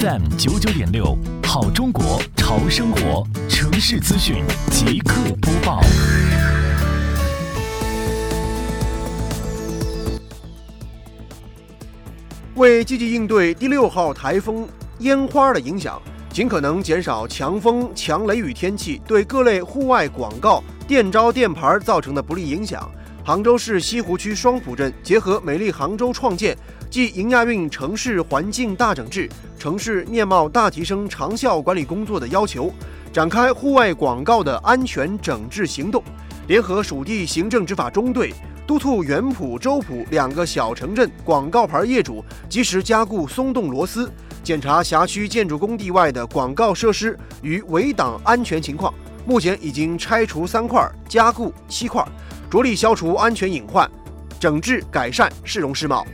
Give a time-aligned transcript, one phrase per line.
[0.00, 5.80] FM 九九点六，好中国潮生活，城市资讯即刻播报。
[12.56, 14.68] 为积极应对第六号台风
[14.98, 16.00] 烟花的影响，
[16.30, 22.90] 尽可能减少强风、强雷雨天气对各类户外广告、电招电牌造成的不利影响。
[23.26, 26.56] 杭州市西湖区双浦镇结合美丽杭州创建
[26.88, 32.72] 暨迎亚运城市环境大整治、城市面貌大提升长效管理工作的要求，
[33.12, 36.00] 展开户外广告的安全整治行动，
[36.46, 38.32] 联合属地行政执法中队。
[38.64, 44.08] 督促原浦、周浦两个小城镇广告牌业主及时加固松动螺丝，
[44.44, 48.94] 检查辖区建筑工地外的广告设施与围挡安全情况。
[49.24, 52.06] 目前已经拆除三块，加固七块，
[52.56, 53.86] 着力消除安全隐患，
[54.40, 56.06] 整治改善市容市貌。